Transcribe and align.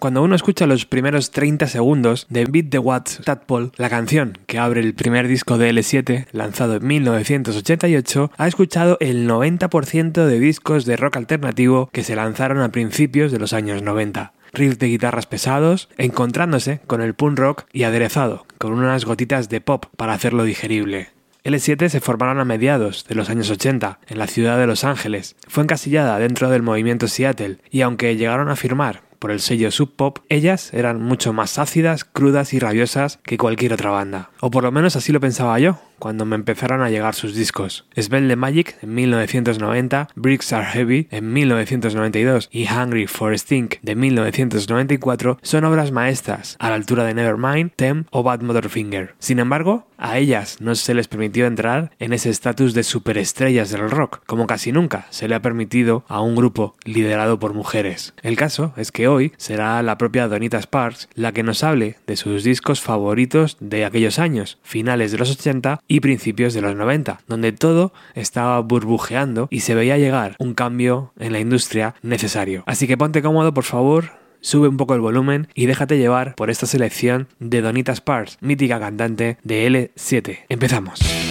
Cuando 0.00 0.22
uno 0.22 0.34
escucha 0.34 0.66
los 0.66 0.86
primeros 0.86 1.30
30 1.30 1.66
segundos 1.66 2.26
de 2.30 2.46
Beat 2.46 2.70
the 2.70 2.78
Watts 2.78 3.20
Tadpole, 3.22 3.70
la 3.76 3.90
canción 3.90 4.38
que 4.46 4.58
abre 4.58 4.80
el 4.80 4.94
primer 4.94 5.28
disco 5.28 5.58
de 5.58 5.70
L7, 5.70 6.24
lanzado 6.32 6.76
en 6.76 6.86
1988, 6.86 8.32
ha 8.34 8.48
escuchado 8.48 8.96
el 9.00 9.28
90% 9.28 10.24
de 10.24 10.40
discos 10.40 10.86
de 10.86 10.96
rock 10.96 11.18
alternativo 11.18 11.90
que 11.92 12.02
se 12.02 12.16
lanzaron 12.16 12.62
a 12.62 12.72
principios 12.72 13.30
de 13.30 13.40
los 13.40 13.52
años 13.52 13.82
90 13.82 14.32
riffs 14.54 14.78
de 14.78 14.86
guitarras 14.86 15.26
pesados, 15.26 15.90
encontrándose 15.98 16.80
con 16.86 17.02
el 17.02 17.12
punk 17.12 17.38
rock 17.38 17.64
y 17.70 17.82
aderezado 17.82 18.46
con 18.56 18.72
unas 18.72 19.04
gotitas 19.04 19.50
de 19.50 19.60
pop 19.60 19.84
para 19.98 20.14
hacerlo 20.14 20.44
digerible. 20.44 21.10
L7 21.44 21.90
se 21.90 22.00
formaron 22.00 22.40
a 22.40 22.46
mediados 22.46 23.04
de 23.06 23.16
los 23.16 23.28
años 23.28 23.50
80 23.50 24.00
en 24.08 24.18
la 24.18 24.26
ciudad 24.26 24.58
de 24.58 24.66
Los 24.66 24.82
Ángeles. 24.82 25.36
Fue 25.46 25.62
encasillada 25.62 26.18
dentro 26.18 26.48
del 26.48 26.62
movimiento 26.62 27.06
Seattle 27.06 27.58
y 27.70 27.82
aunque 27.82 28.16
llegaron 28.16 28.48
a 28.48 28.56
firmar 28.56 29.09
por 29.20 29.30
el 29.30 29.38
sello 29.38 29.70
Sub 29.70 29.94
Pop, 29.94 30.18
ellas 30.28 30.74
eran 30.74 31.00
mucho 31.00 31.32
más 31.32 31.58
ácidas, 31.58 32.04
crudas 32.04 32.52
y 32.52 32.58
rabiosas 32.58 33.20
que 33.22 33.38
cualquier 33.38 33.74
otra 33.74 33.90
banda. 33.90 34.30
O 34.40 34.50
por 34.50 34.64
lo 34.64 34.72
menos 34.72 34.96
así 34.96 35.12
lo 35.12 35.20
pensaba 35.20 35.56
yo, 35.60 35.78
cuando 36.00 36.24
me 36.24 36.34
empezaron 36.34 36.82
a 36.82 36.90
llegar 36.90 37.14
sus 37.14 37.36
discos. 37.36 37.86
Spell 37.96 38.26
the 38.26 38.34
Magic 38.34 38.76
en 38.82 38.94
1990, 38.94 40.08
Bricks 40.16 40.52
Are 40.52 40.66
Heavy 40.66 41.06
en 41.12 41.32
1992 41.32 42.48
y 42.50 42.66
Hungry 42.66 43.06
for 43.06 43.38
Stink 43.38 43.76
de 43.82 43.94
1994 43.94 45.38
son 45.42 45.64
obras 45.64 45.92
maestras 45.92 46.56
a 46.58 46.70
la 46.70 46.74
altura 46.74 47.04
de 47.04 47.14
Nevermind, 47.14 47.70
Tem 47.76 48.04
o 48.10 48.24
Bad 48.24 48.40
Finger. 48.68 49.14
Sin 49.20 49.38
embargo, 49.38 49.86
a 49.96 50.18
ellas 50.18 50.56
no 50.60 50.74
se 50.74 50.94
les 50.94 51.08
permitió 51.08 51.46
entrar 51.46 51.90
en 51.98 52.14
ese 52.14 52.30
estatus 52.30 52.72
de 52.72 52.82
superestrellas 52.82 53.70
del 53.70 53.90
rock, 53.90 54.22
como 54.26 54.46
casi 54.46 54.72
nunca 54.72 55.06
se 55.10 55.28
le 55.28 55.34
ha 55.34 55.42
permitido 55.42 56.04
a 56.08 56.22
un 56.22 56.34
grupo 56.34 56.74
liderado 56.84 57.38
por 57.38 57.52
mujeres. 57.52 58.14
El 58.22 58.36
caso 58.36 58.72
es 58.78 58.92
que 58.92 59.08
hoy 59.08 59.32
será 59.36 59.82
la 59.82 59.98
propia 59.98 60.26
Donita 60.26 60.60
Sparks 60.60 61.08
la 61.14 61.32
que 61.32 61.42
nos 61.42 61.62
hable 61.62 61.96
de 62.06 62.16
sus 62.16 62.44
discos 62.44 62.80
favoritos 62.80 63.58
de 63.60 63.84
aquellos 63.84 64.18
años, 64.18 64.58
finales 64.62 65.12
de 65.12 65.18
los 65.18 65.30
80 65.30 65.80
y 65.90 66.00
principios 66.00 66.54
de 66.54 66.62
los 66.62 66.76
90, 66.76 67.20
donde 67.26 67.50
todo 67.50 67.92
estaba 68.14 68.60
burbujeando 68.60 69.48
y 69.50 69.60
se 69.60 69.74
veía 69.74 69.98
llegar 69.98 70.36
un 70.38 70.54
cambio 70.54 71.12
en 71.18 71.32
la 71.32 71.40
industria 71.40 71.96
necesario. 72.02 72.62
Así 72.66 72.86
que 72.86 72.96
ponte 72.96 73.22
cómodo, 73.22 73.52
por 73.52 73.64
favor, 73.64 74.12
sube 74.40 74.68
un 74.68 74.76
poco 74.76 74.94
el 74.94 75.00
volumen 75.00 75.48
y 75.52 75.66
déjate 75.66 75.98
llevar 75.98 76.36
por 76.36 76.48
esta 76.48 76.66
selección 76.66 77.26
de 77.40 77.60
Donita 77.60 77.92
Sparks, 77.92 78.38
mítica 78.40 78.78
cantante 78.78 79.38
de 79.42 79.68
L7. 79.68 80.38
Empezamos. 80.48 81.29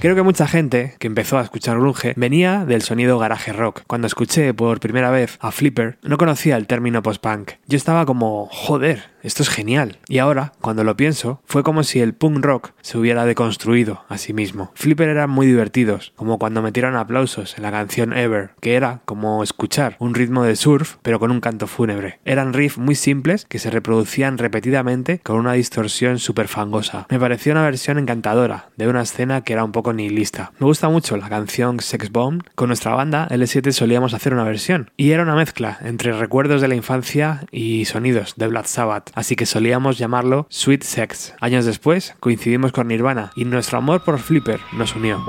Creo 0.00 0.14
que 0.14 0.22
mucha 0.22 0.48
gente 0.48 0.94
que 0.98 1.08
empezó 1.08 1.36
a 1.36 1.42
escuchar 1.42 1.78
grunge 1.78 2.14
venía 2.16 2.64
del 2.64 2.80
sonido 2.80 3.18
garaje 3.18 3.52
rock. 3.52 3.82
Cuando 3.86 4.06
escuché 4.06 4.54
por 4.54 4.80
primera 4.80 5.10
vez 5.10 5.36
a 5.42 5.52
Flipper, 5.52 5.98
no 6.02 6.16
conocía 6.16 6.56
el 6.56 6.66
término 6.66 7.02
post-punk. 7.02 7.50
Yo 7.66 7.76
estaba 7.76 8.06
como, 8.06 8.48
joder, 8.50 9.02
esto 9.22 9.42
es 9.42 9.48
genial. 9.48 9.98
Y 10.08 10.18
ahora, 10.18 10.52
cuando 10.60 10.84
lo 10.84 10.96
pienso, 10.96 11.40
fue 11.44 11.62
como 11.62 11.82
si 11.82 12.00
el 12.00 12.14
punk 12.14 12.44
rock 12.44 12.72
se 12.80 12.98
hubiera 12.98 13.24
deconstruido 13.24 14.04
a 14.08 14.18
sí 14.18 14.32
mismo. 14.32 14.72
Flipper 14.74 15.08
eran 15.08 15.30
muy 15.30 15.46
divertidos, 15.46 16.12
como 16.16 16.38
cuando 16.38 16.62
metieron 16.62 16.96
aplausos 16.96 17.56
en 17.56 17.62
la 17.62 17.70
canción 17.70 18.12
Ever, 18.12 18.50
que 18.60 18.74
era 18.74 19.00
como 19.04 19.42
escuchar 19.42 19.96
un 19.98 20.14
ritmo 20.14 20.44
de 20.44 20.56
surf, 20.56 20.96
pero 21.02 21.18
con 21.18 21.30
un 21.30 21.40
canto 21.40 21.66
fúnebre. 21.66 22.20
Eran 22.24 22.52
riffs 22.52 22.78
muy 22.78 22.94
simples 22.94 23.44
que 23.48 23.58
se 23.58 23.70
reproducían 23.70 24.38
repetidamente 24.38 25.20
con 25.20 25.36
una 25.36 25.52
distorsión 25.52 26.18
súper 26.18 26.48
fangosa. 26.48 27.06
Me 27.10 27.18
pareció 27.18 27.52
una 27.52 27.64
versión 27.64 27.98
encantadora 27.98 28.70
de 28.76 28.88
una 28.88 29.02
escena 29.02 29.42
que 29.42 29.52
era 29.52 29.64
un 29.64 29.72
poco 29.72 29.92
nihilista. 29.92 30.52
Me 30.58 30.66
gusta 30.66 30.88
mucho 30.88 31.16
la 31.16 31.28
canción 31.28 31.80
Sex 31.80 32.10
Bomb. 32.10 32.42
Con 32.54 32.68
nuestra 32.68 32.94
banda 32.94 33.28
L7 33.28 33.72
solíamos 33.72 34.14
hacer 34.14 34.32
una 34.32 34.44
versión, 34.44 34.90
y 34.96 35.10
era 35.10 35.22
una 35.22 35.34
mezcla 35.34 35.78
entre 35.82 36.12
recuerdos 36.12 36.60
de 36.60 36.68
la 36.68 36.74
infancia 36.74 37.44
y 37.50 37.84
sonidos 37.84 38.34
de 38.36 38.46
Black 38.46 38.66
Sabbath 38.66 39.09
así 39.14 39.36
que 39.36 39.46
solíamos 39.46 39.98
llamarlo 39.98 40.46
Sweet 40.50 40.82
Sex. 40.82 41.34
Años 41.40 41.64
después 41.64 42.14
coincidimos 42.20 42.72
con 42.72 42.88
Nirvana 42.88 43.32
y 43.34 43.44
nuestro 43.44 43.78
amor 43.78 44.02
por 44.04 44.18
Flipper 44.18 44.60
nos 44.72 44.94
unió. 44.94 45.24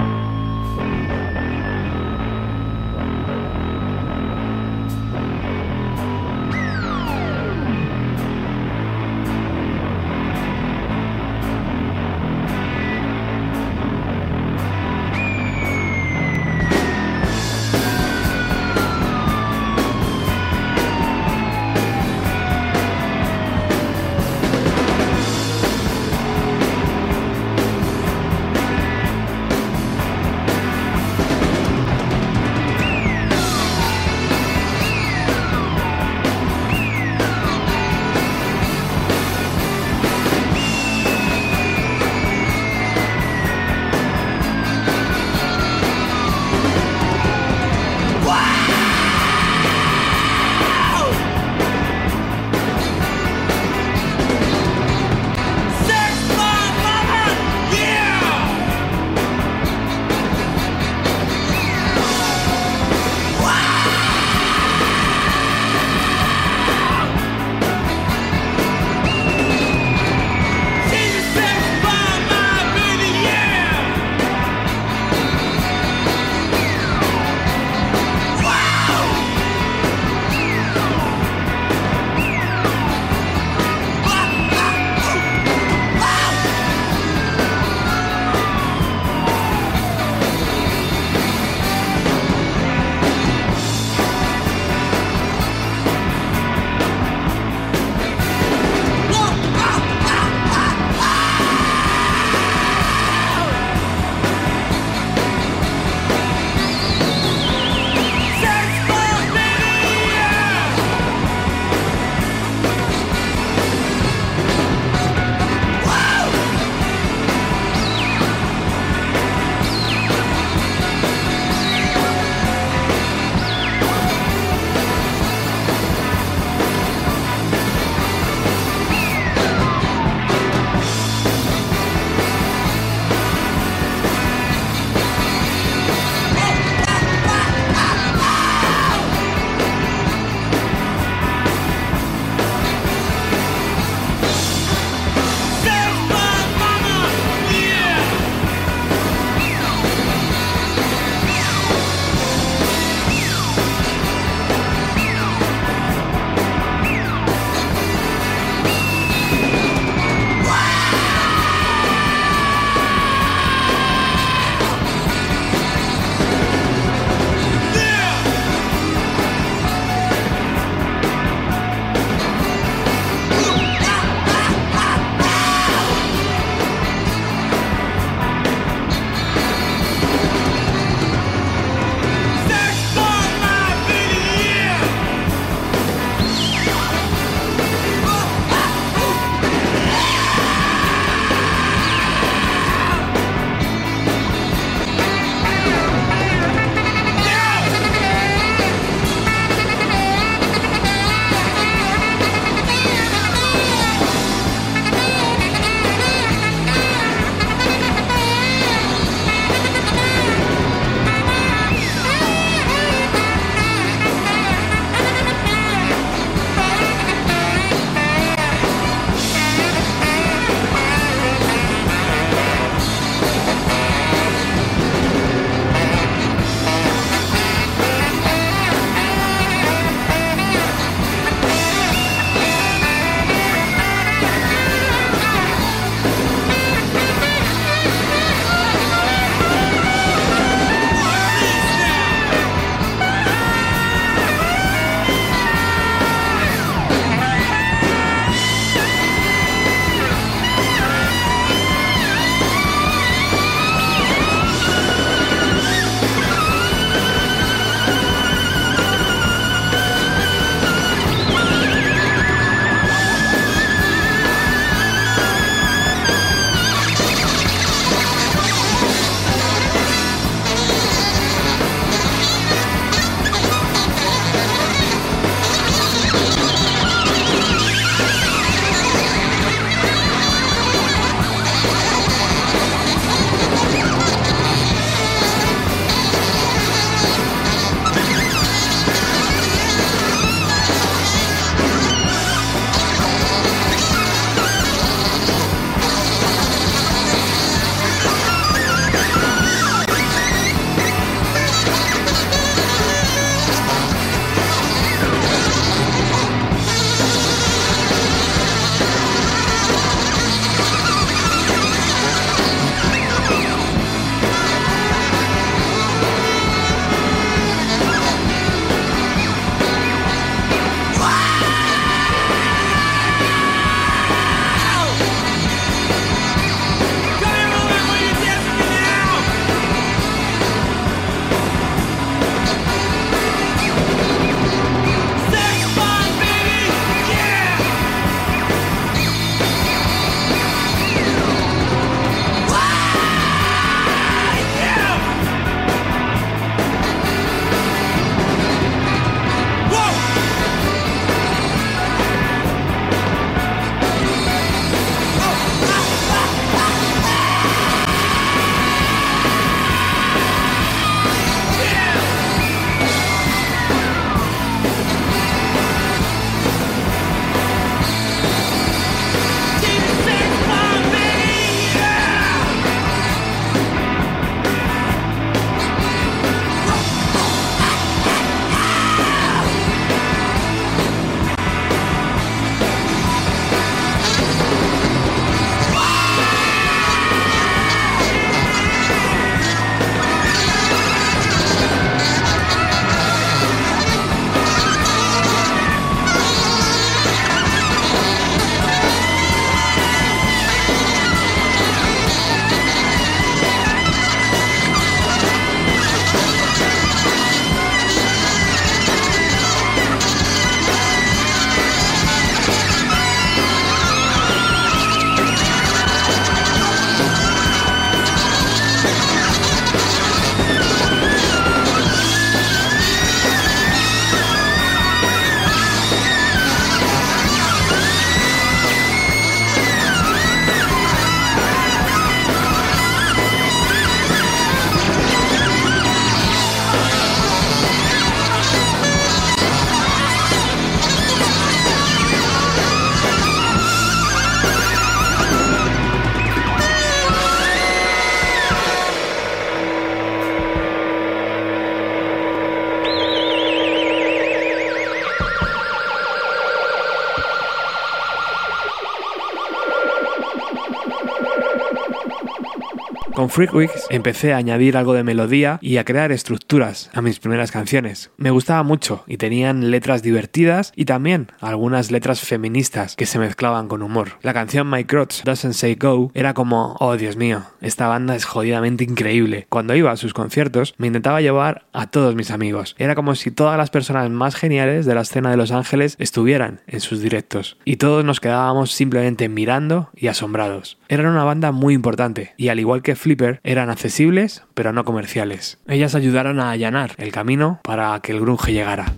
Freakwigs 463.32 463.88
empecé 463.90 464.34
a 464.34 464.38
añadir 464.38 464.76
algo 464.76 464.94
de 464.94 465.06
melodía 465.06 465.58
y 465.62 465.78
a 465.78 465.86
crear 465.86 466.12
estructuras 466.12 466.90
a 466.94 467.02
mis 467.02 467.20
primeras 467.20 467.50
canciones. 467.50 468.12
Me 468.18 468.30
gustaba 468.30 468.62
mucho 468.64 469.06
y 469.08 469.16
tenían 469.16 469.72
letras 469.72 470.04
divertidas 470.04 470.74
y 470.76 470.84
también 470.84 471.30
algunas 471.40 471.92
letras 471.92 472.20
feministas 472.20 472.98
que 472.98 473.06
se 473.06 473.20
mezclaban 473.20 473.70
con 473.70 473.84
humor. 473.84 474.20
La 474.22 474.34
canción 474.34 474.70
My 474.70 474.84
Crotch 474.84 475.24
Doesn't 475.24 475.54
Say 475.54 475.76
Go 475.76 476.12
era 476.14 476.34
como, 476.34 476.76
oh 476.82 476.98
Dios 476.98 477.16
mío, 477.16 477.44
esta 477.62 477.88
banda 477.88 478.18
es 478.18 478.26
jodidamente 478.26 478.84
increíble. 478.84 479.46
Cuando 479.48 479.76
iba 479.76 479.92
a 479.92 479.98
sus 479.98 480.14
conciertos 480.14 480.76
me 480.78 480.88
intentaba 480.88 481.22
llevar 481.22 481.64
a 481.72 481.88
todos 481.88 482.16
mis 482.16 482.32
amigos. 482.32 482.76
Era 482.80 482.96
como 482.96 483.16
si 483.16 483.32
todas 483.32 483.58
las 483.58 483.70
personas 483.70 484.10
más 484.10 484.36
geniales 484.36 484.86
de 484.86 484.94
la 484.94 485.02
escena 485.02 485.32
de 485.32 485.38
Los 485.38 485.54
Ángeles 485.54 485.96
estuvieran 486.00 486.60
en 486.68 486.82
sus 486.82 487.00
directos 487.00 487.56
y 487.64 487.78
todos 487.78 488.04
nos 488.04 488.20
quedábamos 488.20 488.74
simplemente 488.74 489.30
mirando 489.30 489.90
y 489.96 490.08
asombrados. 490.08 490.78
Eran 490.90 491.06
una 491.06 491.24
banda 491.24 491.54
muy 491.54 491.74
importante 491.74 492.34
y 492.36 492.50
al 492.50 492.60
igual 492.60 492.82
que 492.82 492.98
Eran 493.44 493.70
accesibles 493.70 494.44
pero 494.54 494.74
no 494.74 494.86
comerciales. 494.86 495.60
Ellas 495.68 495.96
ayudaron 495.96 496.40
a 496.40 496.52
allanar 496.52 496.94
el 496.98 497.12
camino 497.12 497.60
para 497.64 498.00
que 498.02 498.12
el 498.12 498.20
grunge 498.20 498.54
llegara. 498.54 498.94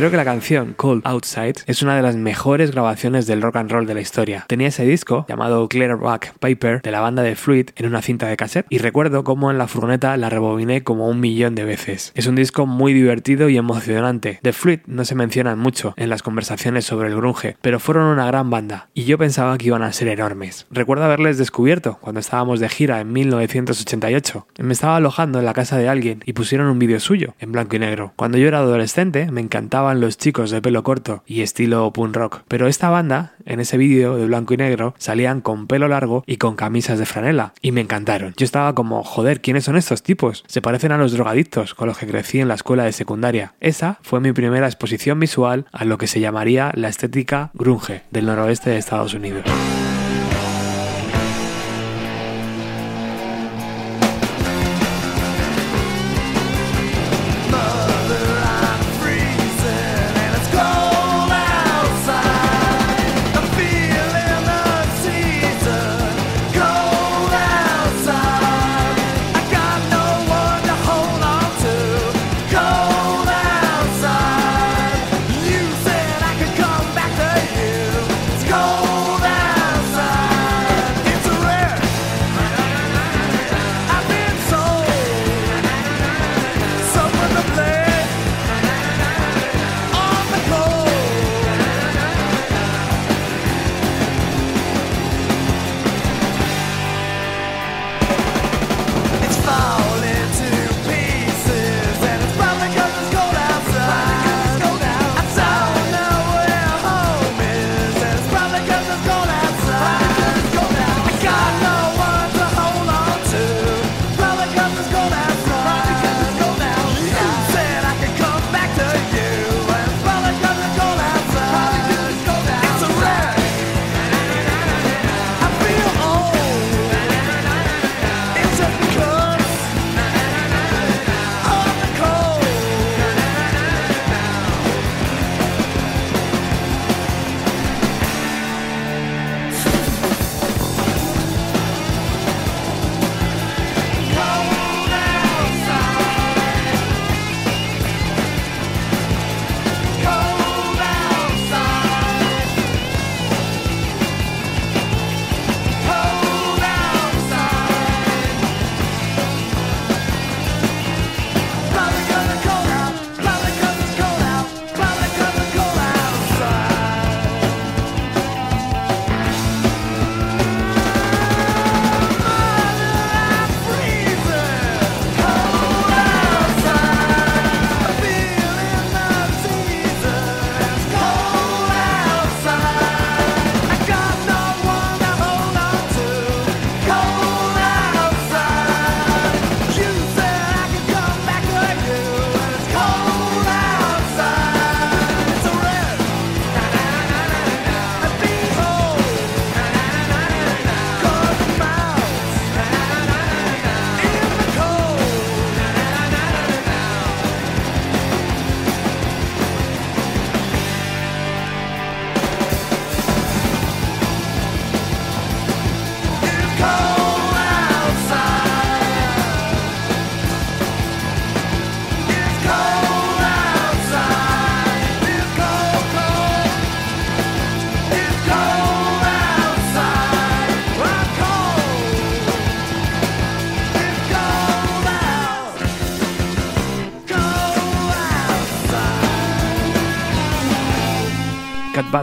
Creo 0.00 0.10
que 0.10 0.16
la 0.16 0.24
canción 0.24 0.72
Cold 0.78 1.02
Outside 1.04 1.56
es 1.66 1.82
una 1.82 1.94
de 1.94 2.00
las 2.00 2.16
mejores 2.16 2.70
grabaciones 2.70 3.26
del 3.26 3.42
rock 3.42 3.56
and 3.56 3.70
roll 3.70 3.84
de 3.84 3.92
la 3.92 4.00
historia. 4.00 4.46
Tenía 4.48 4.68
ese 4.68 4.86
disco 4.86 5.26
llamado 5.28 5.68
Clearback 5.68 6.38
Paper 6.38 6.80
de 6.80 6.90
la 6.90 7.00
banda 7.00 7.22
de 7.22 7.36
Fluid 7.36 7.68
en 7.76 7.84
una 7.84 8.00
cinta 8.00 8.26
de 8.26 8.38
cassette 8.38 8.64
y 8.70 8.78
recuerdo 8.78 9.24
cómo 9.24 9.50
en 9.50 9.58
la 9.58 9.68
furgoneta 9.68 10.16
la 10.16 10.30
rebobiné 10.30 10.82
como 10.82 11.06
un 11.06 11.20
millón 11.20 11.54
de 11.54 11.64
veces. 11.64 12.12
Es 12.14 12.26
un 12.26 12.34
disco 12.34 12.64
muy 12.64 12.94
divertido 12.94 13.50
y 13.50 13.58
emocionante. 13.58 14.38
The 14.40 14.54
Fluid 14.54 14.78
no 14.86 15.04
se 15.04 15.14
mencionan 15.14 15.58
mucho 15.58 15.92
en 15.98 16.08
las 16.08 16.22
conversaciones 16.22 16.86
sobre 16.86 17.08
el 17.08 17.16
grunge, 17.16 17.58
pero 17.60 17.78
fueron 17.78 18.04
una 18.04 18.24
gran 18.24 18.48
banda 18.48 18.88
y 18.94 19.04
yo 19.04 19.18
pensaba 19.18 19.58
que 19.58 19.66
iban 19.66 19.82
a 19.82 19.92
ser 19.92 20.08
enormes. 20.08 20.66
Recuerdo 20.70 21.04
haberles 21.04 21.36
descubierto 21.36 21.98
cuando 22.00 22.20
estábamos 22.20 22.58
de 22.58 22.70
gira 22.70 23.02
en 23.02 23.12
1988. 23.12 24.46
Me 24.60 24.72
estaba 24.72 24.96
alojando 24.96 25.40
en 25.40 25.44
la 25.44 25.52
casa 25.52 25.76
de 25.76 25.90
alguien 25.90 26.22
y 26.24 26.32
pusieron 26.32 26.68
un 26.68 26.78
vídeo 26.78 27.00
suyo 27.00 27.34
en 27.38 27.52
blanco 27.52 27.76
y 27.76 27.80
negro. 27.80 28.14
Cuando 28.16 28.38
yo 28.38 28.48
era 28.48 28.60
adolescente 28.60 29.30
me 29.30 29.42
encantaba 29.42 29.89
los 29.98 30.18
chicos 30.18 30.50
de 30.50 30.62
pelo 30.62 30.82
corto 30.82 31.24
y 31.26 31.42
estilo 31.42 31.92
punk 31.92 32.14
rock, 32.14 32.42
pero 32.46 32.68
esta 32.68 32.90
banda, 32.90 33.34
en 33.44 33.58
ese 33.58 33.76
vídeo 33.76 34.16
de 34.16 34.26
blanco 34.26 34.54
y 34.54 34.58
negro, 34.58 34.94
salían 34.98 35.40
con 35.40 35.66
pelo 35.66 35.88
largo 35.88 36.22
y 36.26 36.36
con 36.36 36.54
camisas 36.54 36.98
de 36.98 37.06
franela, 37.06 37.54
y 37.60 37.72
me 37.72 37.80
encantaron. 37.80 38.34
Yo 38.36 38.44
estaba 38.44 38.74
como, 38.74 39.02
joder, 39.02 39.40
¿quiénes 39.40 39.64
son 39.64 39.76
estos 39.76 40.02
tipos? 40.02 40.44
Se 40.46 40.62
parecen 40.62 40.92
a 40.92 40.98
los 40.98 41.12
drogadictos 41.12 41.74
con 41.74 41.88
los 41.88 41.98
que 41.98 42.06
crecí 42.06 42.38
en 42.38 42.48
la 42.48 42.54
escuela 42.54 42.84
de 42.84 42.92
secundaria. 42.92 43.54
Esa 43.60 43.98
fue 44.02 44.20
mi 44.20 44.32
primera 44.32 44.66
exposición 44.66 45.18
visual 45.18 45.66
a 45.72 45.84
lo 45.84 45.98
que 45.98 46.06
se 46.06 46.20
llamaría 46.20 46.72
la 46.74 46.88
estética 46.88 47.50
grunge 47.54 48.02
del 48.10 48.26
noroeste 48.26 48.70
de 48.70 48.78
Estados 48.78 49.14
Unidos. 49.14 49.44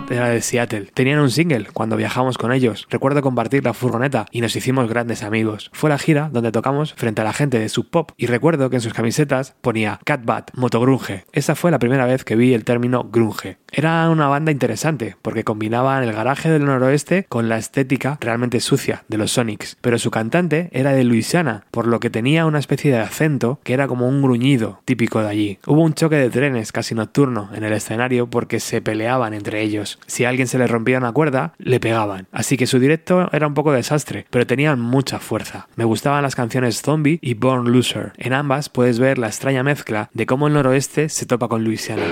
Era 0.10 0.30
de 0.30 0.42
Seattle. 0.42 0.92
Tenían 0.94 1.20
un 1.20 1.32
single 1.32 1.68
cuando 1.74 1.98
viajamos 1.98 2.38
con 2.38 2.52
ellos. 2.52 2.88
Recuerdo 2.90 3.24
compartir 3.24 3.64
la 3.64 3.74
furgoneta 3.74 4.28
y 4.32 4.42
nos 4.42 4.56
hicimos 4.56 4.88
grandes 4.88 5.24
amigos. 5.24 5.72
Fue 5.74 5.90
la 5.90 5.98
gira 5.98 6.30
donde 6.32 6.52
tocamos 6.52 6.94
frente 6.94 7.22
a 7.22 7.24
la 7.26 7.34
gente 7.34 7.58
de 7.58 7.68
Sub 7.68 7.90
Pop 7.90 8.12
y 8.16 8.28
recuerdo 8.28 8.70
que 8.70 8.76
en 8.76 8.82
sus 8.82 8.94
camisetas 8.94 9.56
ponía 9.62 10.00
Cat 10.06 10.24
Bad, 10.24 10.46
motogrunge. 10.54 11.26
Esa 11.34 11.56
fue 11.56 11.72
la 11.72 11.80
primera 11.80 12.06
vez 12.06 12.24
que 12.24 12.36
vi 12.36 12.54
el 12.54 12.64
término 12.64 13.06
grunge. 13.06 13.58
Era 13.72 14.10
una 14.10 14.28
banda 14.28 14.52
interesante 14.52 15.18
porque 15.22 15.44
combinaban 15.44 16.04
el 16.04 16.14
garaje 16.14 16.50
del 16.50 16.66
noroeste 16.66 17.26
con 17.28 17.50
la 17.50 17.58
estética 17.58 18.18
realmente 18.22 18.60
sucia 18.62 19.04
de 19.08 19.18
los 19.18 19.32
Sonics, 19.32 19.78
pero 19.82 19.98
su 19.98 20.10
cantante 20.10 20.70
era 20.72 20.94
de 20.94 21.04
Luisiana, 21.04 21.66
por 21.72 21.88
lo 21.88 22.00
que 22.00 22.10
tenía 22.10 22.46
una 22.46 22.60
especie 22.60 22.92
de 22.92 23.00
acento 23.00 23.60
que 23.64 23.74
era 23.74 23.88
como 23.88 24.08
un 24.08 24.22
gruñido 24.22 24.82
típico 24.86 25.22
de 25.22 25.30
allí. 25.30 25.60
Hubo 25.66 25.82
un 25.82 25.94
choque 25.94 26.16
de 26.16 26.30
trenes 26.30 26.72
casi 26.72 26.96
nocturno 26.96 27.50
en 27.54 27.64
el 27.64 27.74
escenario 27.74 28.30
porque 28.30 28.60
se 28.60 28.82
peleaban 28.82 29.34
entre 29.34 29.62
ellos. 29.62 29.87
Si 30.08 30.26
a 30.26 30.30
alguien 30.30 30.47
se 30.47 30.58
le 30.58 30.67
rompía 30.67 30.97
una 30.97 31.12
cuerda, 31.12 31.54
le 31.58 31.80
pegaban. 31.80 32.28
Así 32.32 32.58
que 32.58 32.67
su 32.67 32.80
directo 32.80 33.30
era 33.32 33.47
un 33.47 33.54
poco 33.54 33.71
desastre, 33.71 34.26
pero 34.30 34.47
tenían 34.47 34.80
mucha 34.80 35.19
fuerza. 35.19 35.67
Me 35.76 35.86
gustaban 35.86 36.23
las 36.23 36.36
canciones 36.36 36.82
Zombie 36.82 37.19
y 37.21 37.34
Born 37.34 37.71
Loser. 37.71 38.13
En 38.17 38.34
ambas 38.34 38.69
puedes 38.69 39.00
ver 39.00 39.17
la 39.17 39.28
extraña 39.28 39.63
mezcla 39.63 40.10
de 40.13 40.26
cómo 40.26 40.47
el 40.47 40.54
noroeste 40.54 41.10
se 41.10 41.26
topa 41.26 41.47
con 41.47 41.63
Luisiana. 41.63 42.04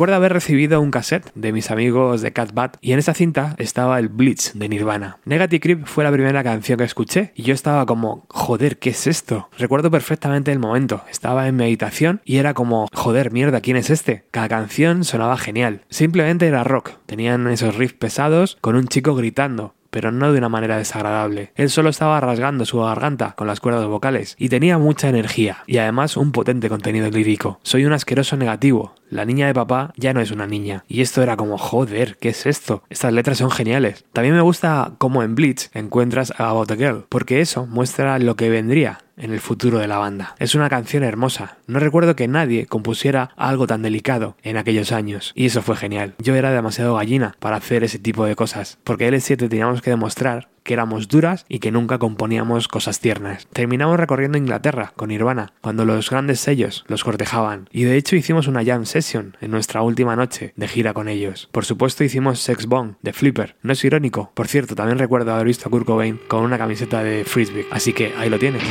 Recuerdo 0.00 0.16
haber 0.16 0.32
recibido 0.32 0.80
un 0.80 0.90
cassette 0.90 1.30
de 1.34 1.52
mis 1.52 1.70
amigos 1.70 2.22
de 2.22 2.32
Cat 2.32 2.54
Bat 2.54 2.78
y 2.80 2.92
en 2.92 2.98
esa 2.98 3.12
cinta 3.12 3.54
estaba 3.58 3.98
el 3.98 4.08
Blitz 4.08 4.52
de 4.54 4.66
Nirvana. 4.66 5.18
Negative 5.26 5.60
Creep 5.60 5.84
fue 5.84 6.04
la 6.04 6.10
primera 6.10 6.42
canción 6.42 6.78
que 6.78 6.84
escuché 6.84 7.32
y 7.34 7.42
yo 7.42 7.52
estaba 7.52 7.84
como, 7.84 8.24
joder, 8.30 8.78
¿qué 8.78 8.88
es 8.88 9.06
esto? 9.06 9.50
Recuerdo 9.58 9.90
perfectamente 9.90 10.52
el 10.52 10.58
momento. 10.58 11.04
Estaba 11.10 11.48
en 11.48 11.56
meditación 11.56 12.22
y 12.24 12.38
era 12.38 12.54
como, 12.54 12.88
joder, 12.94 13.30
mierda, 13.30 13.60
¿quién 13.60 13.76
es 13.76 13.90
este? 13.90 14.24
Cada 14.30 14.48
canción 14.48 15.04
sonaba 15.04 15.36
genial. 15.36 15.82
Simplemente 15.90 16.46
era 16.46 16.64
rock. 16.64 16.92
Tenían 17.04 17.46
esos 17.48 17.76
riffs 17.76 17.92
pesados 17.92 18.56
con 18.62 18.76
un 18.76 18.88
chico 18.88 19.14
gritando 19.14 19.74
pero 19.90 20.12
no 20.12 20.32
de 20.32 20.38
una 20.38 20.48
manera 20.48 20.78
desagradable. 20.78 21.52
Él 21.56 21.68
solo 21.68 21.90
estaba 21.90 22.20
rasgando 22.20 22.64
su 22.64 22.78
garganta 22.78 23.34
con 23.36 23.48
las 23.48 23.60
cuerdas 23.60 23.86
vocales 23.86 24.36
y 24.38 24.48
tenía 24.48 24.78
mucha 24.78 25.08
energía 25.08 25.58
y 25.66 25.78
además 25.78 26.16
un 26.16 26.32
potente 26.32 26.68
contenido 26.68 27.10
lírico. 27.10 27.58
Soy 27.64 27.84
un 27.84 27.92
asqueroso 27.92 28.36
negativo. 28.36 28.94
La 29.10 29.24
niña 29.24 29.48
de 29.48 29.54
papá 29.54 29.92
ya 29.96 30.14
no 30.14 30.20
es 30.20 30.30
una 30.30 30.46
niña. 30.46 30.84
Y 30.86 31.00
esto 31.00 31.20
era 31.20 31.36
como, 31.36 31.58
joder, 31.58 32.16
¿qué 32.18 32.28
es 32.28 32.46
esto? 32.46 32.84
Estas 32.90 33.12
letras 33.12 33.38
son 33.38 33.50
geniales. 33.50 34.04
También 34.12 34.36
me 34.36 34.40
gusta 34.40 34.92
cómo 34.98 35.24
en 35.24 35.34
Bleach 35.34 35.68
encuentras 35.74 36.32
a 36.38 36.50
About 36.50 36.70
a 36.70 36.76
Girl, 36.76 37.06
porque 37.08 37.40
eso 37.40 37.66
muestra 37.66 38.20
lo 38.20 38.36
que 38.36 38.48
vendría 38.48 39.00
en 39.16 39.32
el 39.32 39.40
futuro 39.40 39.78
de 39.78 39.88
la 39.88 39.98
banda. 39.98 40.34
Es 40.38 40.54
una 40.54 40.70
canción 40.70 41.02
hermosa. 41.02 41.58
No 41.66 41.80
recuerdo 41.80 42.16
que 42.16 42.28
nadie 42.28 42.66
compusiera 42.66 43.30
algo 43.36 43.66
tan 43.66 43.82
delicado 43.82 44.36
en 44.42 44.56
aquellos 44.56 44.92
años. 44.92 45.32
Y 45.34 45.46
eso 45.46 45.60
fue 45.60 45.76
genial. 45.76 46.14
Yo 46.18 46.36
era 46.36 46.52
demasiado 46.52 46.94
gallina 46.94 47.34
para 47.40 47.56
hacer 47.56 47.82
ese 47.82 47.98
tipo 47.98 48.24
de 48.24 48.36
cosas. 48.36 48.78
Porque 48.84 49.08
L7 49.10 49.48
teníamos 49.48 49.82
que 49.82 49.90
demostrar 49.90 50.48
que 50.62 50.74
éramos 50.74 51.08
duras 51.08 51.44
y 51.48 51.58
que 51.58 51.70
nunca 51.70 51.98
componíamos 51.98 52.68
cosas 52.68 53.00
tiernas. 53.00 53.48
Terminamos 53.52 53.98
recorriendo 53.98 54.38
Inglaterra 54.38 54.92
con 54.96 55.08
Nirvana, 55.08 55.52
cuando 55.60 55.84
los 55.84 56.10
grandes 56.10 56.40
sellos 56.40 56.84
los 56.88 57.04
cortejaban, 57.04 57.68
y 57.70 57.84
de 57.84 57.96
hecho 57.96 58.16
hicimos 58.16 58.48
una 58.48 58.64
jam 58.64 58.86
session 58.86 59.36
en 59.40 59.50
nuestra 59.50 59.82
última 59.82 60.16
noche 60.16 60.52
de 60.56 60.68
gira 60.68 60.92
con 60.94 61.08
ellos. 61.08 61.48
Por 61.52 61.64
supuesto 61.64 62.04
hicimos 62.04 62.40
Sex 62.40 62.66
Bomb 62.66 62.96
de 63.02 63.12
Flipper, 63.12 63.56
no 63.62 63.72
es 63.72 63.84
irónico, 63.84 64.32
por 64.34 64.48
cierto, 64.48 64.74
también 64.74 64.98
recuerdo 64.98 65.32
haber 65.32 65.46
visto 65.46 65.68
a 65.68 65.70
Kurt 65.70 65.86
Cobain 65.86 66.20
con 66.28 66.42
una 66.42 66.58
camiseta 66.58 67.02
de 67.02 67.24
Frisbee, 67.24 67.66
así 67.70 67.92
que 67.92 68.14
ahí 68.18 68.30
lo 68.30 68.38
tienes. 68.38 68.62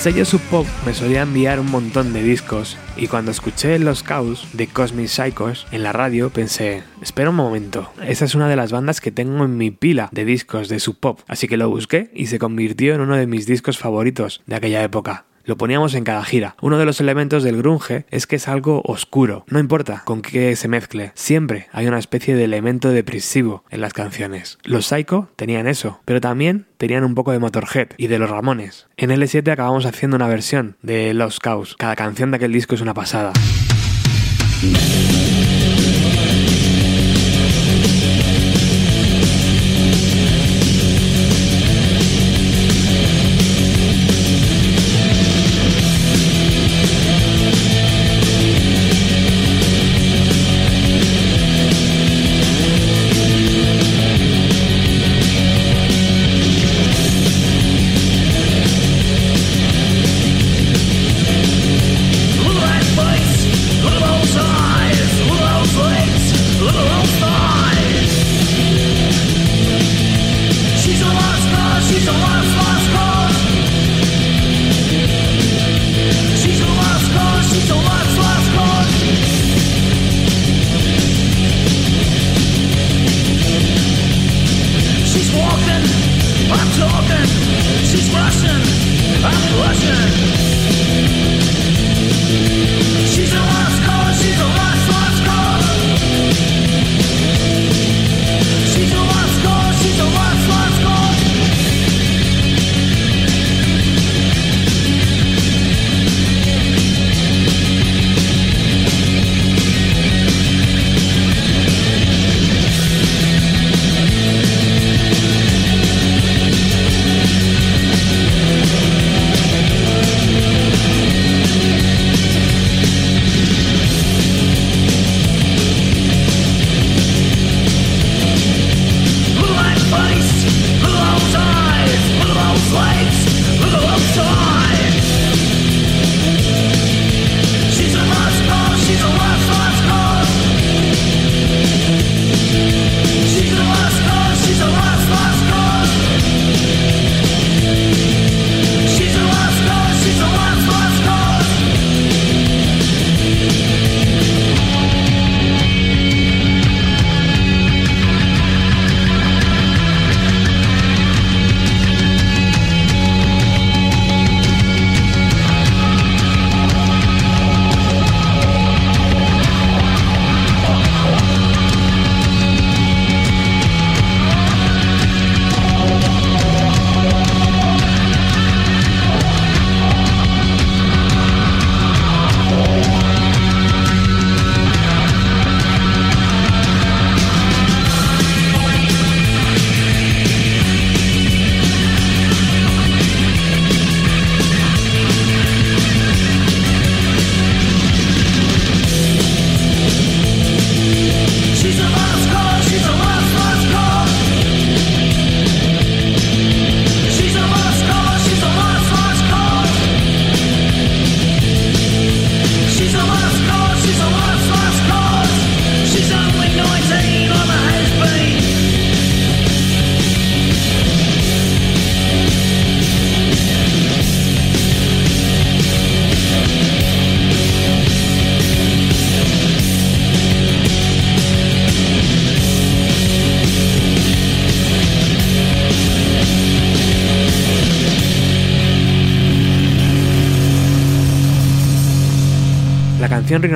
Sello 0.00 0.24
Sub 0.24 0.40
Pop 0.50 0.66
me 0.86 0.94
solía 0.94 1.20
enviar 1.20 1.60
un 1.60 1.70
montón 1.70 2.14
de 2.14 2.22
discos 2.22 2.78
y 2.96 3.06
cuando 3.06 3.30
escuché 3.30 3.78
Los 3.78 4.02
Caos 4.02 4.48
de 4.54 4.66
Cosmic 4.66 5.08
Psychos 5.08 5.66
en 5.72 5.82
la 5.82 5.92
radio 5.92 6.30
pensé, 6.30 6.82
espera 7.02 7.28
un 7.28 7.36
momento, 7.36 7.92
esa 8.06 8.24
es 8.24 8.34
una 8.34 8.48
de 8.48 8.56
las 8.56 8.72
bandas 8.72 9.02
que 9.02 9.12
tengo 9.12 9.44
en 9.44 9.58
mi 9.58 9.70
pila 9.70 10.08
de 10.10 10.24
discos 10.24 10.70
de 10.70 10.80
Sub 10.80 10.98
Pop, 10.98 11.20
así 11.28 11.48
que 11.48 11.58
lo 11.58 11.68
busqué 11.68 12.10
y 12.14 12.28
se 12.28 12.38
convirtió 12.38 12.94
en 12.94 13.02
uno 13.02 13.14
de 13.14 13.26
mis 13.26 13.44
discos 13.44 13.76
favoritos 13.76 14.40
de 14.46 14.56
aquella 14.56 14.82
época. 14.82 15.26
Lo 15.50 15.56
poníamos 15.56 15.94
en 15.94 16.04
cada 16.04 16.22
gira. 16.22 16.54
Uno 16.62 16.78
de 16.78 16.84
los 16.84 17.00
elementos 17.00 17.42
del 17.42 17.56
grunge 17.56 18.06
es 18.12 18.28
que 18.28 18.36
es 18.36 18.46
algo 18.46 18.82
oscuro. 18.84 19.44
No 19.48 19.58
importa 19.58 20.02
con 20.04 20.22
qué 20.22 20.54
se 20.54 20.68
mezcle, 20.68 21.10
siempre 21.16 21.66
hay 21.72 21.88
una 21.88 21.98
especie 21.98 22.36
de 22.36 22.44
elemento 22.44 22.90
depresivo 22.90 23.64
en 23.68 23.80
las 23.80 23.92
canciones. 23.92 24.58
Los 24.62 24.86
Psycho 24.86 25.28
tenían 25.34 25.66
eso, 25.66 26.02
pero 26.04 26.20
también 26.20 26.66
tenían 26.78 27.02
un 27.02 27.16
poco 27.16 27.32
de 27.32 27.40
Motorhead 27.40 27.88
y 27.96 28.06
de 28.06 28.20
los 28.20 28.30
Ramones. 28.30 28.86
En 28.96 29.10
L7 29.10 29.50
acabamos 29.50 29.86
haciendo 29.86 30.14
una 30.14 30.28
versión 30.28 30.76
de 30.82 31.14
Los 31.14 31.40
Cows. 31.40 31.74
Cada 31.76 31.96
canción 31.96 32.30
de 32.30 32.36
aquel 32.36 32.52
disco 32.52 32.76
es 32.76 32.80
una 32.80 32.94
pasada. 32.94 33.32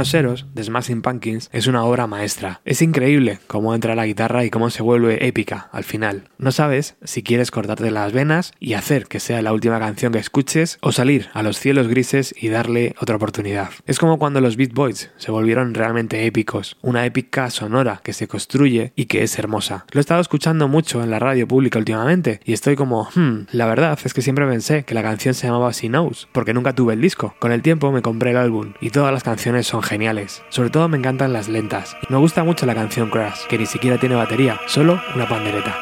De 0.04 0.53
Smashing 0.64 1.02
Pumpkins 1.02 1.48
es 1.52 1.66
una 1.66 1.84
obra 1.84 2.06
maestra. 2.06 2.60
Es 2.64 2.82
increíble 2.82 3.38
cómo 3.46 3.74
entra 3.74 3.94
la 3.94 4.06
guitarra 4.06 4.44
y 4.44 4.50
cómo 4.50 4.70
se 4.70 4.82
vuelve 4.82 5.26
épica 5.26 5.68
al 5.72 5.84
final. 5.84 6.28
No 6.38 6.52
sabes 6.52 6.96
si 7.04 7.22
quieres 7.22 7.50
cortarte 7.50 7.90
las 7.90 8.12
venas 8.12 8.52
y 8.60 8.74
hacer 8.74 9.06
que 9.06 9.20
sea 9.20 9.42
la 9.42 9.52
última 9.52 9.78
canción 9.78 10.12
que 10.12 10.18
escuches 10.18 10.78
o 10.80 10.92
salir 10.92 11.28
a 11.32 11.42
los 11.42 11.58
cielos 11.58 11.88
grises 11.88 12.34
y 12.38 12.48
darle 12.48 12.94
otra 13.00 13.16
oportunidad. 13.16 13.70
Es 13.86 13.98
como 13.98 14.18
cuando 14.18 14.40
los 14.40 14.56
Beat 14.56 14.72
Boys 14.72 15.10
se 15.16 15.30
volvieron 15.30 15.74
realmente 15.74 16.26
épicos, 16.26 16.76
una 16.82 17.06
épica 17.06 17.50
sonora 17.50 18.00
que 18.02 18.12
se 18.12 18.28
construye 18.28 18.92
y 18.96 19.06
que 19.06 19.22
es 19.22 19.38
hermosa. 19.38 19.84
Lo 19.92 20.00
he 20.00 20.02
estado 20.02 20.20
escuchando 20.20 20.68
mucho 20.68 21.02
en 21.02 21.10
la 21.10 21.18
radio 21.18 21.46
pública 21.46 21.78
últimamente 21.78 22.40
y 22.44 22.52
estoy 22.52 22.76
como, 22.76 23.08
hmm, 23.14 23.46
la 23.52 23.66
verdad 23.66 23.98
es 24.04 24.14
que 24.14 24.22
siempre 24.22 24.46
pensé 24.46 24.84
que 24.84 24.94
la 24.94 25.02
canción 25.02 25.34
se 25.34 25.46
llamaba 25.46 25.72
She 25.72 25.88
Knows, 25.88 26.28
porque 26.32 26.54
nunca 26.54 26.74
tuve 26.74 26.94
el 26.94 27.00
disco. 27.00 27.34
Con 27.38 27.52
el 27.52 27.62
tiempo 27.62 27.92
me 27.92 28.02
compré 28.02 28.30
el 28.30 28.36
álbum 28.36 28.74
y 28.80 28.90
todas 28.90 29.12
las 29.12 29.22
canciones 29.22 29.66
son 29.66 29.82
geniales. 29.82 30.42
Sobre 30.54 30.70
todo 30.70 30.88
me 30.88 30.96
encantan 30.96 31.32
las 31.32 31.48
lentas. 31.48 31.96
Me 32.08 32.16
gusta 32.16 32.44
mucho 32.44 32.64
la 32.64 32.76
canción 32.76 33.10
Crash, 33.10 33.48
que 33.48 33.58
ni 33.58 33.66
siquiera 33.66 33.98
tiene 33.98 34.14
batería, 34.14 34.60
solo 34.68 35.02
una 35.16 35.28
pandereta. 35.28 35.74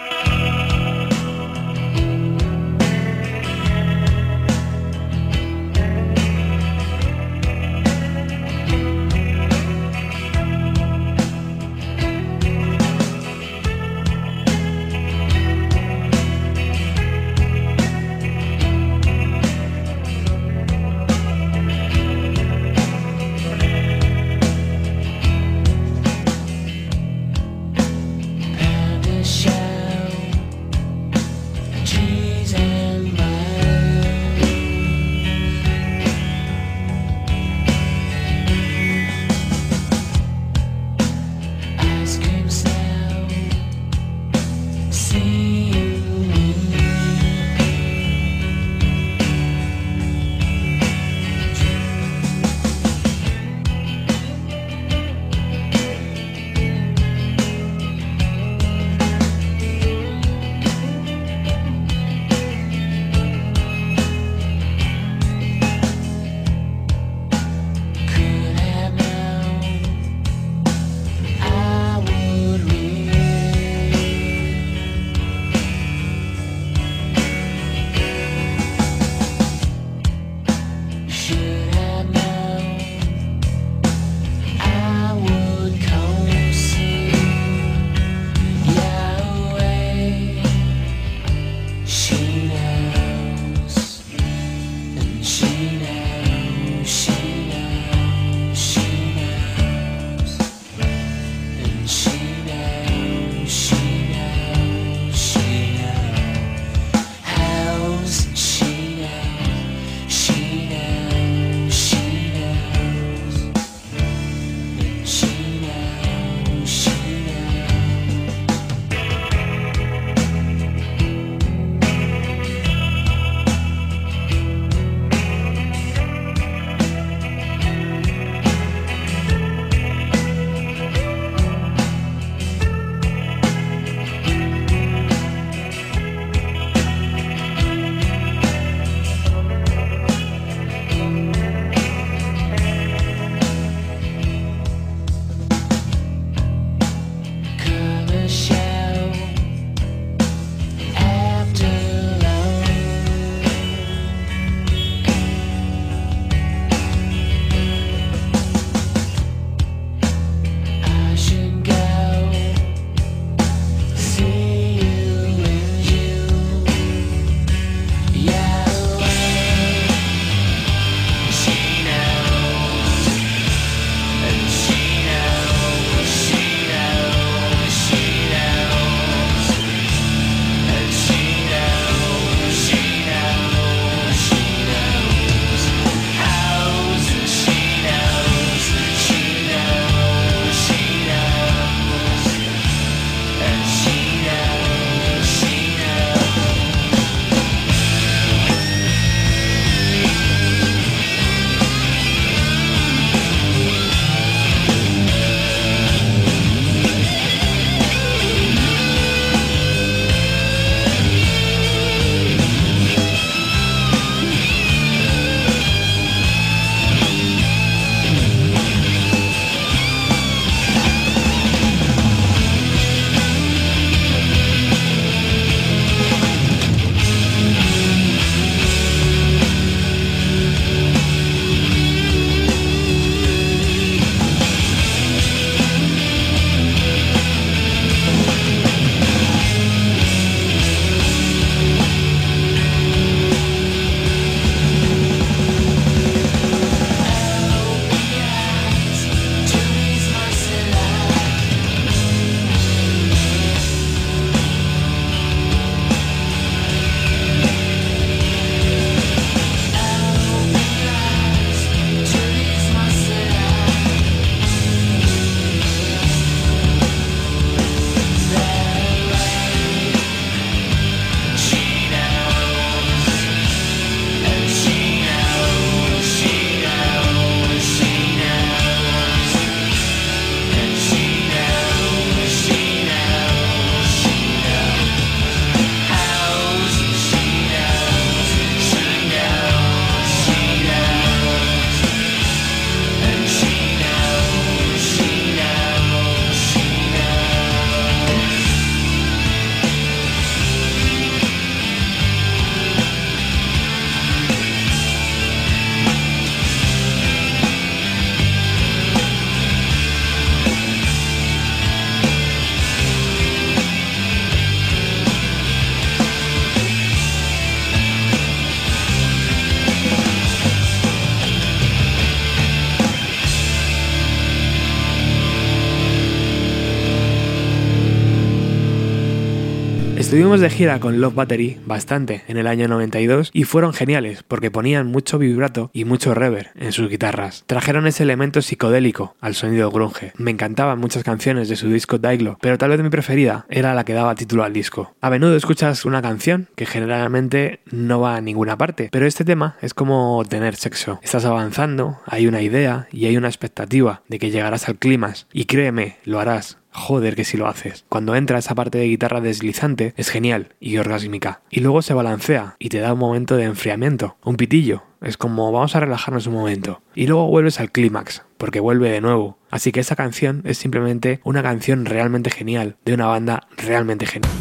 Estuvimos 330.13 330.41
de 330.41 330.51
gira 330.51 330.79
con 330.79 331.01
Love 331.01 331.15
Battery 331.15 331.59
bastante 331.65 332.23
en 332.29 332.37
el 332.37 332.47
año 332.47 332.69
92 332.69 333.31
y 333.33 333.45
fueron 333.45 333.73
geniales 333.73 334.23
porque 334.23 334.51
ponían 334.51 334.89
mucho 334.89 335.17
vibrato 335.17 335.71
y 335.73 335.87
mucho 335.87 336.13
reverb 336.13 336.51
en 336.55 336.73
sus 336.73 336.91
guitarras. 336.91 337.45
Trajeron 337.47 337.87
ese 337.87 338.03
elemento 338.03 338.43
psicodélico 338.43 339.17
al 339.23 339.35
sonido 339.35 339.71
grunge. 339.71 340.13
Me 340.19 340.31
encantaban 340.31 340.79
muchas 340.79 341.03
canciones 341.03 341.49
de 341.49 341.57
su 341.57 341.69
disco 341.69 341.97
Daiglo, 341.97 342.37
pero 342.43 342.59
tal 342.59 342.69
vez 342.69 342.83
mi 342.83 342.91
preferida 342.91 343.47
era 343.49 343.73
la 343.73 343.87
que 343.87 343.95
daba 343.95 344.15
título 344.15 344.45
al 344.45 344.53
disco. 344.53 344.95
A 345.01 345.09
menudo 345.09 345.35
escuchas 345.35 345.87
una 345.87 346.03
canción 346.03 346.47
que 346.57 346.67
generalmente 346.67 347.61
no 347.71 347.99
va 347.99 348.17
a 348.17 348.21
ninguna 348.21 348.59
parte, 348.59 348.91
pero 348.93 349.07
este 349.07 349.25
tema 349.25 349.57
es 349.63 349.73
como 349.73 350.23
tener 350.29 350.57
sexo. 350.57 351.01
Estás 351.03 351.25
avanzando, 351.25 352.01
hay 352.05 352.27
una 352.27 352.43
idea 352.43 352.87
y 352.93 353.07
hay 353.07 353.17
una 353.17 353.29
expectativa 353.29 354.03
de 354.09 354.19
que 354.19 354.31
llegarás 354.31 354.69
al 354.69 354.77
clímax 354.77 355.27
y 355.33 355.47
créeme, 355.47 355.97
lo 356.05 356.21
harás 356.21 356.59
Joder 356.73 357.15
que 357.15 357.25
si 357.25 357.37
lo 357.37 357.47
haces. 357.47 357.85
Cuando 357.89 358.17
entra 358.17 358.39
esa 358.39 358.55
parte 358.55 358.79
de 358.79 358.87
guitarra 358.87 359.21
deslizante 359.21 359.95
es 359.97 360.09
genial 360.09 360.55
y 360.59 360.79
orgásmica. 360.79 361.43
Y 361.51 361.61
luego 361.61 361.83
se 361.83 361.95
balancea 361.95 362.57
y 362.59 362.71
te 362.71 362.79
da 362.79 362.95
un 362.95 362.99
momento 362.99 363.37
de 363.37 363.45
enfriamiento, 363.45 364.17
un 364.25 364.37
pitillo. 364.37 364.83
Es 365.01 365.17
como 365.17 365.53
vamos 365.53 365.77
a 365.77 365.81
relajarnos 365.81 366.27
un 366.27 366.35
momento. 366.35 366.81
Y 366.95 367.07
luego 367.07 367.29
vuelves 367.29 367.61
al 367.61 367.73
clímax, 367.73 368.23
porque 368.39 368.61
vuelve 368.61 368.91
de 368.91 369.01
nuevo. 369.01 369.39
Así 369.51 369.73
que 369.73 369.81
esa 369.81 369.97
canción 369.97 370.43
es 370.45 370.59
simplemente 370.59 371.21
una 371.25 371.43
canción 371.43 371.85
realmente 371.85 372.31
genial, 372.31 372.77
de 372.85 372.95
una 372.95 373.07
banda 373.07 373.47
realmente 373.57 374.07
genial. 374.07 374.33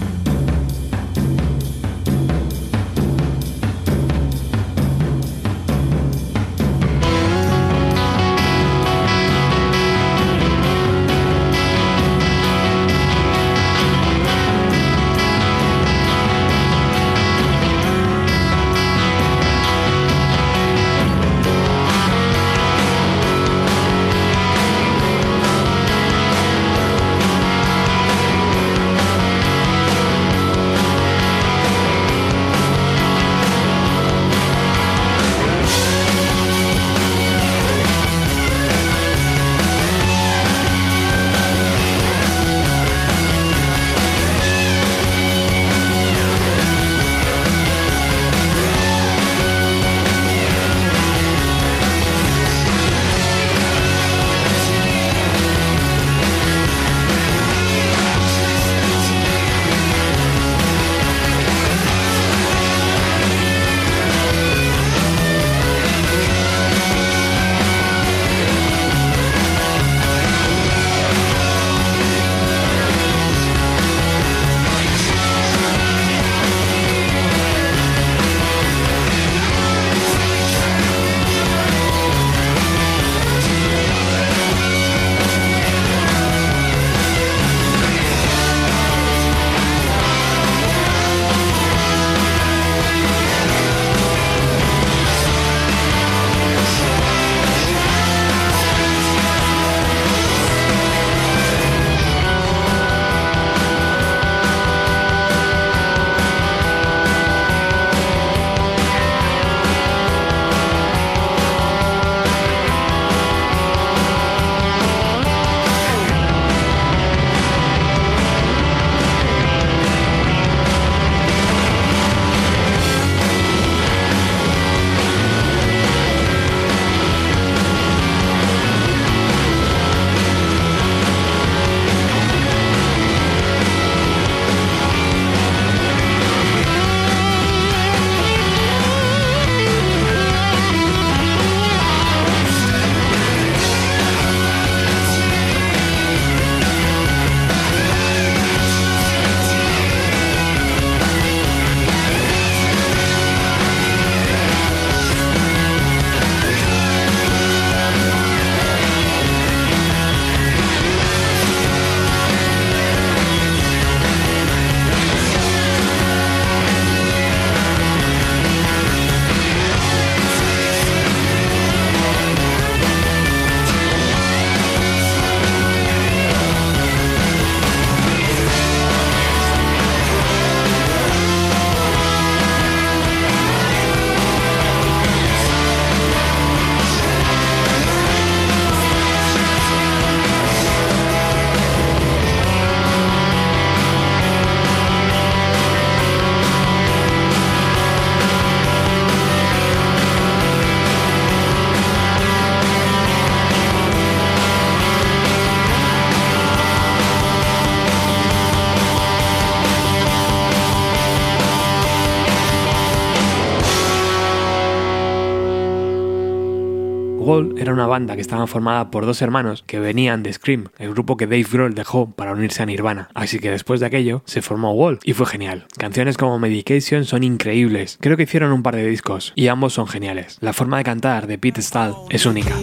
Era 217.61 217.73
una 217.73 217.87
banda 217.87 218.15
que 218.15 218.21
estaba 218.21 218.47
formada 218.47 218.91
por 218.91 219.05
dos 219.05 219.21
hermanos 219.21 219.63
que 219.67 219.79
venían 219.79 220.23
de 220.23 220.33
Scream, 220.33 220.69
el 220.79 220.91
grupo 220.91 221.17
que 221.17 221.27
Dave 221.27 221.45
Grohl 221.51 221.75
dejó 221.75 222.11
para 222.11 222.31
unirse 222.31 222.63
a 222.63 222.65
Nirvana. 222.65 223.09
Así 223.13 223.39
que 223.39 223.51
después 223.51 223.79
de 223.79 223.85
aquello 223.85 224.23
se 224.25 224.41
formó 224.41 224.73
Wall 224.73 224.99
y 225.03 225.13
fue 225.13 225.25
genial. 225.25 225.65
Canciones 225.77 226.17
como 226.17 226.39
Medication 226.39 227.05
son 227.05 227.23
increíbles. 227.23 227.97
Creo 228.01 228.17
que 228.17 228.23
hicieron 228.23 228.51
un 228.51 228.63
par 228.63 228.75
de 228.75 228.87
discos 228.87 229.33
y 229.35 229.47
ambos 229.47 229.73
son 229.73 229.87
geniales. 229.87 230.37
La 230.41 230.53
forma 230.53 230.77
de 230.77 230.83
cantar 230.83 231.27
de 231.27 231.37
Pete 231.37 231.61
Stahl 231.61 231.93
es 232.09 232.25
única. 232.25 232.55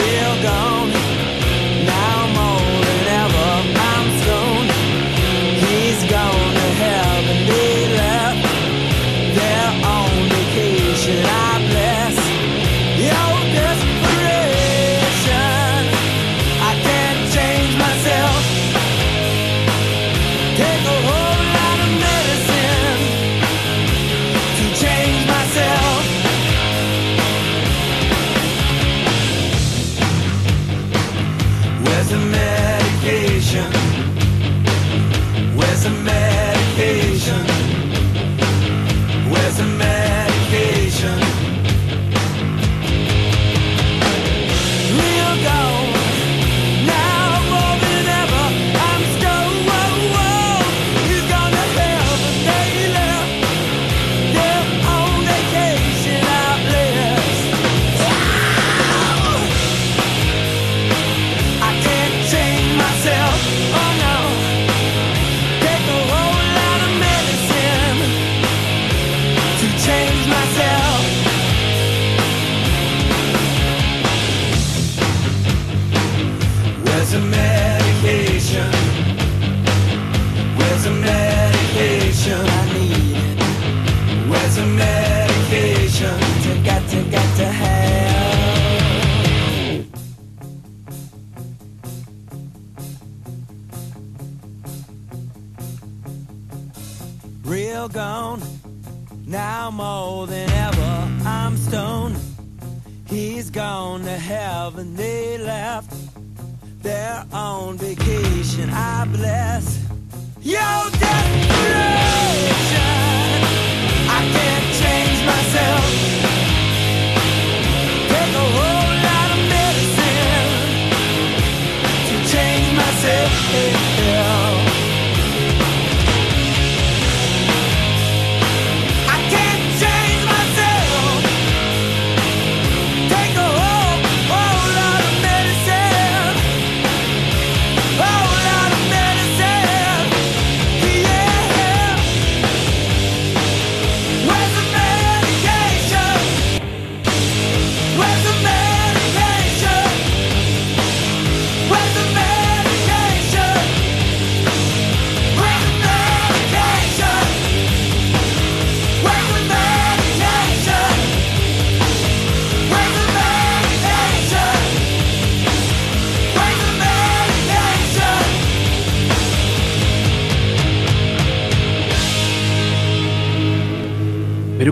We're 0.00 0.42
gone. 0.42 0.79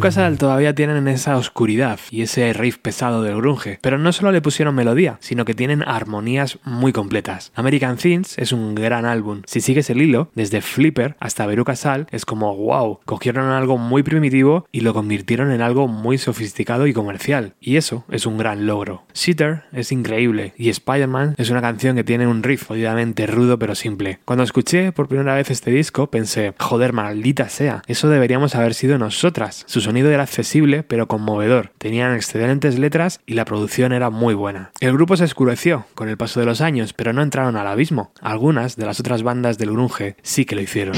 Veruca 0.09 0.22
Salt 0.22 0.40
todavía 0.40 0.74
tienen 0.74 1.06
esa 1.06 1.36
oscuridad 1.36 2.00
y 2.11 2.22
ese 2.22 2.54
riff 2.54 2.78
pesado 2.78 3.22
del 3.22 3.36
grunge, 3.36 3.78
pero 3.82 3.98
no 3.98 4.11
solo 4.12 4.32
le 4.32 4.40
pusieron 4.40 4.74
melodía, 4.74 5.18
sino 5.20 5.44
que 5.44 5.52
tienen 5.52 5.86
armonías 5.86 6.59
muy 6.64 6.94
completas. 6.94 7.52
American 7.54 7.98
Things 7.98 8.38
es 8.38 8.52
un 8.52 8.74
gran 8.74 9.04
álbum. 9.04 9.42
Si 9.44 9.61
sigues 9.61 9.90
el 9.90 10.00
hilo, 10.00 10.30
desde 10.34 10.62
Flipper 10.62 11.16
hasta 11.20 11.44
Veruca 11.44 11.76
Salt, 11.76 12.09
es 12.11 12.24
como 12.24 12.56
wow, 12.56 13.00
cogieron 13.04 13.50
algo 13.50 13.76
muy 13.76 14.02
primitivo 14.02 14.66
y 14.72 14.80
lo 14.80 14.94
convirtieron 14.94 15.50
en 15.50 15.61
algo 15.61 15.88
muy 15.88 16.16
sofisticado 16.16 16.86
y 16.86 16.94
comercial. 16.94 17.52
Y 17.61 17.76
eso 17.76 18.06
es 18.11 18.24
un 18.24 18.38
gran 18.38 18.66
logro. 18.66 19.02
Sitter 19.12 19.64
es 19.72 19.92
increíble 19.92 20.54
y 20.56 20.70
Spider-Man 20.70 21.34
es 21.36 21.50
una 21.50 21.61
canción 21.61 21.96
que 21.96 22.04
tiene 22.04 22.26
un 22.26 22.42
riff 22.42 22.68
jodidamente 22.68 23.26
rudo 23.26 23.59
pero 23.59 23.74
simple. 23.74 24.20
Cuando 24.24 24.44
escuché 24.44 24.90
por 24.92 25.09
primera 25.09 25.34
vez 25.34 25.50
este 25.50 25.70
disco 25.70 26.06
pensé, 26.06 26.54
joder, 26.59 26.94
maldita 26.94 27.50
sea, 27.50 27.82
eso 27.86 28.09
deberíamos 28.09 28.54
haber 28.54 28.72
sido 28.72 28.96
nosotras. 28.96 29.64
Su 29.66 29.82
sonido 29.82 29.97
era 30.07 30.22
accesible 30.22 30.82
pero 30.82 31.09
conmovedor, 31.09 31.72
tenían 31.78 32.14
excelentes 32.14 32.78
letras 32.78 33.20
y 33.26 33.34
la 33.34 33.44
producción 33.44 33.92
era 33.92 34.11
muy 34.11 34.34
buena. 34.34 34.70
El 34.80 34.92
grupo 34.92 35.16
se 35.16 35.24
oscureció 35.24 35.86
con 35.94 36.09
el 36.09 36.16
paso 36.16 36.40
de 36.40 36.46
los 36.46 36.61
años, 36.61 36.92
pero 36.92 37.12
no 37.12 37.22
entraron 37.22 37.57
al 37.57 37.66
abismo. 37.66 38.12
Algunas 38.20 38.76
de 38.76 38.86
las 38.86 39.01
otras 39.01 39.22
bandas 39.22 39.59
del 39.59 39.72
grunge 39.72 40.16
sí 40.22 40.44
que 40.44 40.55
lo 40.55 40.62
hicieron. 40.62 40.94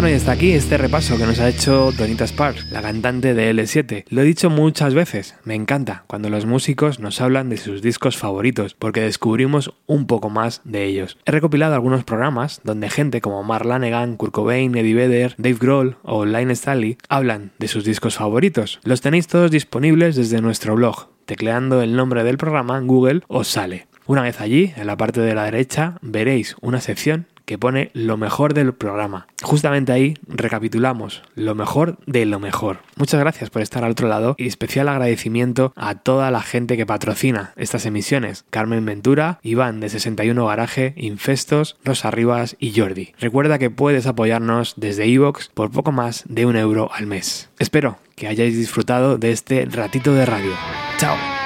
Bueno, 0.00 0.14
y 0.14 0.16
hasta 0.16 0.32
aquí 0.32 0.52
este 0.52 0.78
repaso 0.78 1.18
que 1.18 1.26
nos 1.26 1.40
ha 1.40 1.48
hecho 1.50 1.92
Donita 1.92 2.26
Sparks, 2.26 2.70
la 2.70 2.80
cantante 2.80 3.34
de 3.34 3.52
L7. 3.52 4.04
Lo 4.08 4.22
he 4.22 4.24
dicho 4.24 4.48
muchas 4.48 4.94
veces, 4.94 5.34
me 5.44 5.54
encanta 5.54 6.04
cuando 6.06 6.30
los 6.30 6.46
músicos 6.46 7.00
nos 7.00 7.20
hablan 7.20 7.50
de 7.50 7.58
sus 7.58 7.82
discos 7.82 8.16
favoritos, 8.16 8.72
porque 8.72 9.02
descubrimos 9.02 9.74
un 9.84 10.06
poco 10.06 10.30
más 10.30 10.62
de 10.64 10.86
ellos. 10.86 11.18
He 11.26 11.32
recopilado 11.32 11.74
algunos 11.74 12.04
programas 12.04 12.62
donde 12.64 12.88
gente 12.88 13.20
como 13.20 13.42
Mark 13.42 13.66
Lanegan, 13.66 14.16
Kurt 14.16 14.32
Cobain, 14.32 14.74
Eddie 14.74 14.94
Vedder, 14.94 15.34
Dave 15.36 15.58
Grohl 15.60 15.96
o 16.02 16.24
Line 16.24 16.54
Stanley 16.54 16.96
hablan 17.10 17.52
de 17.58 17.68
sus 17.68 17.84
discos 17.84 18.14
favoritos. 18.14 18.80
Los 18.82 19.02
tenéis 19.02 19.26
todos 19.26 19.50
disponibles 19.50 20.16
desde 20.16 20.40
nuestro 20.40 20.76
blog. 20.76 21.10
Tecleando 21.26 21.82
el 21.82 21.94
nombre 21.94 22.24
del 22.24 22.38
programa 22.38 22.78
en 22.78 22.86
Google 22.86 23.20
os 23.28 23.48
sale. 23.48 23.86
Una 24.06 24.22
vez 24.22 24.40
allí, 24.40 24.72
en 24.76 24.86
la 24.86 24.96
parte 24.96 25.20
de 25.20 25.34
la 25.34 25.44
derecha, 25.44 25.98
veréis 26.00 26.56
una 26.62 26.80
sección 26.80 27.26
que 27.50 27.58
pone 27.58 27.90
lo 27.94 28.16
mejor 28.16 28.54
del 28.54 28.74
programa. 28.74 29.26
Justamente 29.42 29.90
ahí 29.90 30.14
recapitulamos 30.28 31.24
lo 31.34 31.56
mejor 31.56 31.98
de 32.06 32.24
lo 32.24 32.38
mejor. 32.38 32.78
Muchas 32.94 33.18
gracias 33.18 33.50
por 33.50 33.60
estar 33.60 33.82
al 33.82 33.90
otro 33.90 34.06
lado 34.06 34.36
y 34.38 34.46
especial 34.46 34.88
agradecimiento 34.88 35.72
a 35.74 35.96
toda 35.96 36.30
la 36.30 36.42
gente 36.42 36.76
que 36.76 36.86
patrocina 36.86 37.52
estas 37.56 37.86
emisiones. 37.86 38.44
Carmen 38.50 38.86
Ventura, 38.86 39.40
Iván 39.42 39.80
de 39.80 39.88
61 39.88 40.46
Garaje, 40.46 40.94
Infestos, 40.96 41.76
Rosa 41.84 42.12
Rivas 42.12 42.54
y 42.60 42.72
Jordi. 42.78 43.14
Recuerda 43.18 43.58
que 43.58 43.68
puedes 43.68 44.06
apoyarnos 44.06 44.74
desde 44.76 45.08
iVoox 45.08 45.48
por 45.48 45.72
poco 45.72 45.90
más 45.90 46.22
de 46.28 46.46
un 46.46 46.54
euro 46.54 46.88
al 46.94 47.08
mes. 47.08 47.50
Espero 47.58 47.98
que 48.14 48.28
hayáis 48.28 48.56
disfrutado 48.56 49.18
de 49.18 49.32
este 49.32 49.64
ratito 49.64 50.14
de 50.14 50.24
radio. 50.24 50.52
¡Chao! 50.98 51.39